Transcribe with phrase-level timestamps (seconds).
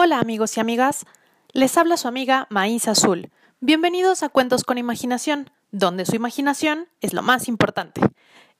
[0.00, 1.06] Hola amigos y amigas,
[1.50, 3.32] les habla su amiga Maíz Azul.
[3.58, 8.00] Bienvenidos a Cuentos con Imaginación, donde su imaginación es lo más importante.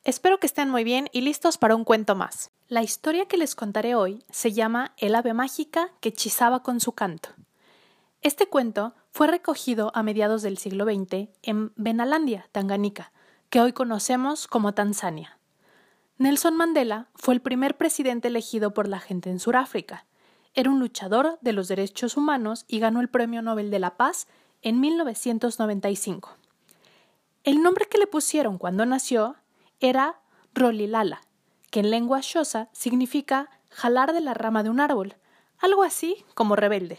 [0.03, 2.51] Espero que estén muy bien y listos para un cuento más.
[2.67, 6.91] La historia que les contaré hoy se llama El ave mágica que hechizaba con su
[6.91, 7.29] canto.
[8.21, 13.13] Este cuento fue recogido a mediados del siglo XX en Benalandia, Tanganica,
[13.49, 15.39] que hoy conocemos como Tanzania.
[16.17, 20.08] Nelson Mandela fue el primer presidente elegido por la gente en Sudáfrica
[20.59, 24.27] era un luchador de los derechos humanos y ganó el Premio Nobel de la Paz
[24.61, 26.37] en 1995.
[27.45, 29.37] El nombre que le pusieron cuando nació
[29.79, 30.21] era
[30.55, 31.21] Rolilala,
[31.71, 35.15] que en lengua xosa significa jalar de la rama de un árbol,
[35.61, 36.99] algo así como rebelde.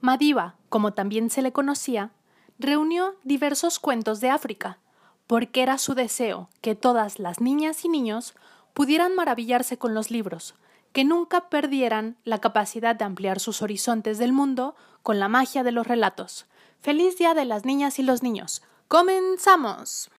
[0.00, 2.10] Madiba, como también se le conocía,
[2.58, 4.80] reunió diversos cuentos de África,
[5.28, 8.34] porque era su deseo que todas las niñas y niños
[8.74, 10.56] pudieran maravillarse con los libros,
[10.96, 15.70] que nunca perdieran la capacidad de ampliar sus horizontes del mundo con la magia de
[15.70, 16.46] los relatos.
[16.80, 18.62] Feliz Día de las Niñas y los Niños.
[18.88, 20.10] ¡Comenzamos!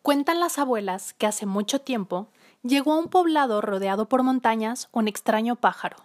[0.00, 2.28] Cuentan las abuelas que hace mucho tiempo
[2.62, 5.98] llegó a un poblado rodeado por montañas un extraño pájaro.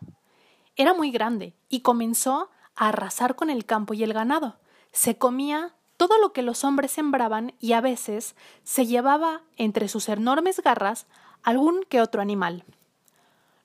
[0.75, 4.59] Era muy grande y comenzó a arrasar con el campo y el ganado.
[4.91, 10.09] Se comía todo lo que los hombres sembraban y a veces se llevaba entre sus
[10.09, 11.07] enormes garras
[11.43, 12.63] algún que otro animal.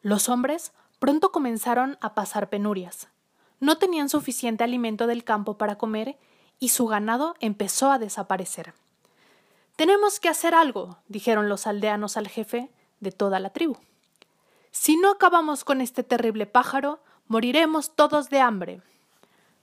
[0.02, 3.08] Los hombres pronto comenzaron a pasar penurias.
[3.60, 6.16] No tenían suficiente alimento del campo para comer
[6.58, 8.74] y su ganado empezó a desaparecer.
[9.76, 13.76] Tenemos que hacer algo, dijeron los aldeanos al jefe de toda la tribu.
[14.70, 18.82] Si no acabamos con este terrible pájaro, moriremos todos de hambre.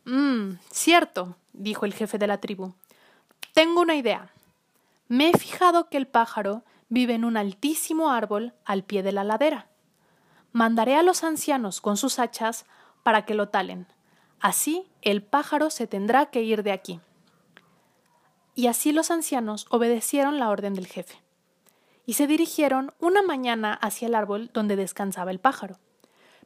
[0.06, 2.74] Mmm, cierto, dijo el jefe de la tribu.
[3.54, 4.30] Tengo una idea.
[5.08, 9.24] Me he fijado que el pájaro vive en un altísimo árbol al pie de la
[9.24, 9.70] ladera.
[10.52, 12.66] Mandaré a los ancianos con sus hachas
[13.02, 13.88] para que lo talen.
[14.42, 17.00] Así el pájaro se tendrá que ir de aquí.
[18.56, 21.16] Y así los ancianos obedecieron la orden del jefe.
[22.06, 25.80] Y se dirigieron una mañana hacia el árbol donde descansaba el pájaro.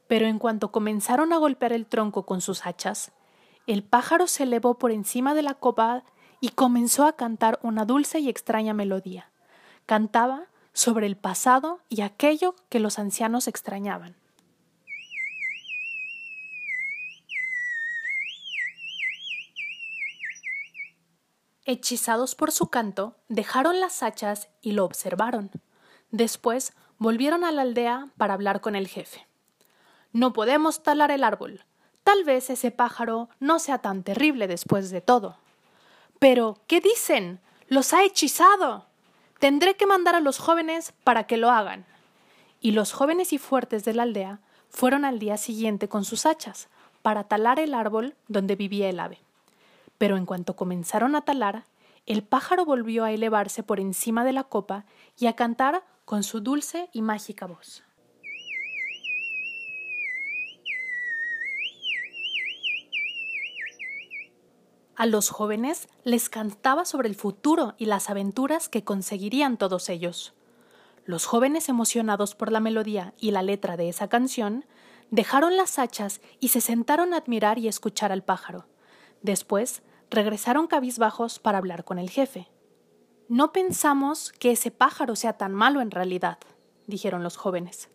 [0.06, 3.10] Pero en cuanto comenzaron a golpear el tronco con sus hachas,
[3.66, 6.04] el pájaro se elevó por encima de la copa
[6.40, 9.32] y comenzó a cantar una dulce y extraña melodía
[9.86, 14.16] cantaba sobre el pasado y aquello que los ancianos extrañaban.
[21.64, 25.50] Hechizados por su canto, dejaron las hachas y lo observaron.
[26.10, 29.26] Después volvieron a la aldea para hablar con el jefe.
[30.12, 31.64] No podemos talar el árbol.
[32.04, 35.38] Tal vez ese pájaro no sea tan terrible después de todo.
[36.20, 37.40] Pero, ¿qué dicen?
[37.66, 38.86] ¡Los ha hechizado!
[39.46, 41.84] Tendré que mandar a los jóvenes para que lo hagan.
[42.60, 44.40] Y los jóvenes y fuertes de la aldea
[44.70, 46.66] fueron al día siguiente con sus hachas
[47.00, 49.20] para talar el árbol donde vivía el ave.
[49.98, 51.62] Pero en cuanto comenzaron a talar,
[52.06, 54.84] el pájaro volvió a elevarse por encima de la copa
[55.16, 57.84] y a cantar con su dulce y mágica voz.
[64.96, 70.32] A los jóvenes les cantaba sobre el futuro y las aventuras que conseguirían todos ellos.
[71.04, 74.64] Los jóvenes emocionados por la melodía y la letra de esa canción,
[75.10, 78.66] dejaron las hachas y se sentaron a admirar y escuchar al pájaro.
[79.20, 82.48] Después regresaron cabizbajos para hablar con el jefe.
[83.28, 86.38] No pensamos que ese pájaro sea tan malo en realidad,
[86.86, 87.90] dijeron los jóvenes.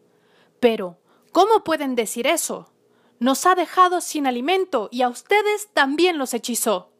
[0.59, 1.00] Pero,
[1.31, 2.72] ¿cómo pueden decir eso?
[3.19, 6.91] Nos ha dejado sin alimento y a ustedes también los hechizó.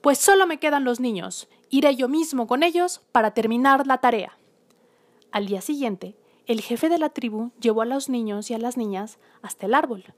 [0.00, 1.48] Pues solo me quedan los niños.
[1.70, 4.38] Iré yo mismo con ellos para terminar la tarea.
[5.32, 6.16] Al día siguiente,
[6.46, 9.74] el jefe de la tribu llevó a los niños y a las niñas hasta el
[9.74, 10.14] árbol.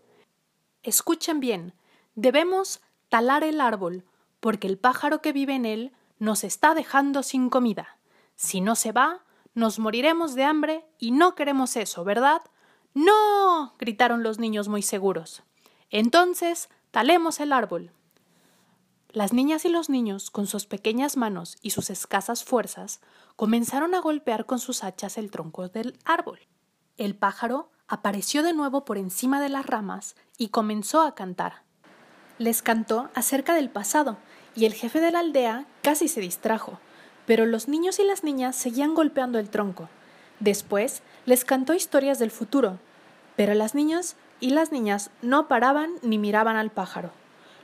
[0.82, 1.74] Escuchen bien,
[2.14, 4.04] debemos talar el árbol,
[4.38, 7.98] porque el pájaro que vive en él nos está dejando sin comida.
[8.36, 9.24] Si no se va,
[9.54, 12.42] nos moriremos de hambre y no queremos eso, ¿verdad?
[12.94, 13.74] No.
[13.78, 15.42] gritaron los niños muy seguros.
[15.90, 17.92] Entonces, talemos el árbol.
[19.12, 23.00] Las niñas y los niños, con sus pequeñas manos y sus escasas fuerzas,
[23.34, 26.38] comenzaron a golpear con sus hachas el tronco del árbol.
[26.96, 31.64] El pájaro apareció de nuevo por encima de las ramas y comenzó a cantar.
[32.38, 34.16] Les cantó acerca del pasado,
[34.54, 36.78] y el jefe de la aldea casi se distrajo,
[37.26, 39.88] pero los niños y las niñas seguían golpeando el tronco.
[40.38, 42.78] Después les cantó historias del futuro,
[43.34, 47.19] pero las niñas y las niñas no paraban ni miraban al pájaro.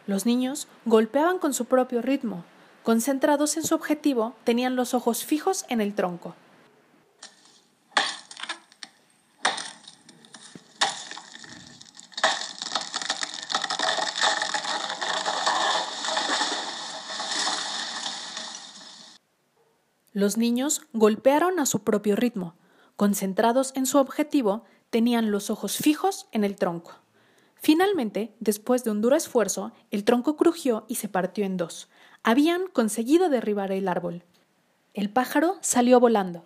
[0.06, 2.44] Los niños golpeaban con su propio ritmo.
[2.84, 6.36] Concentrados en su objetivo, tenían los ojos fijos en el tronco.
[20.12, 22.54] Los niños golpearon a su propio ritmo.
[22.94, 26.94] Concentrados en su objetivo, tenían los ojos fijos en el tronco.
[27.56, 31.88] Finalmente, después de un duro esfuerzo, el tronco crujió y se partió en dos.
[32.22, 34.24] Habían conseguido derribar el árbol.
[34.94, 36.44] El pájaro salió volando.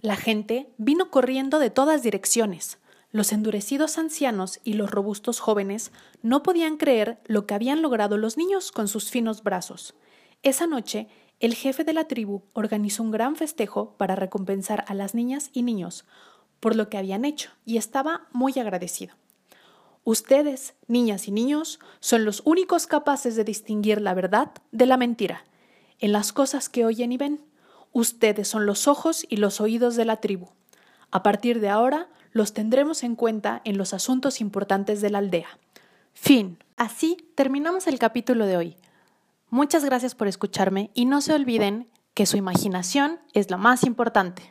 [0.00, 2.78] La gente vino corriendo de todas direcciones.
[3.12, 8.38] Los endurecidos ancianos y los robustos jóvenes no podían creer lo que habían logrado los
[8.38, 9.94] niños con sus finos brazos.
[10.42, 11.08] Esa noche,
[11.40, 15.62] el jefe de la tribu organizó un gran festejo para recompensar a las niñas y
[15.62, 16.06] niños
[16.60, 19.14] por lo que habían hecho y estaba muy agradecido.
[20.04, 25.44] Ustedes, niñas y niños, son los únicos capaces de distinguir la verdad de la mentira.
[25.98, 27.44] En las cosas que oyen y ven,
[27.92, 30.48] ustedes son los ojos y los oídos de la tribu.
[31.10, 35.58] A partir de ahora, los tendremos en cuenta en los asuntos importantes de la aldea.
[36.14, 36.58] Fin.
[36.76, 38.76] Así terminamos el capítulo de hoy.
[39.50, 44.50] Muchas gracias por escucharme y no se olviden que su imaginación es lo más importante.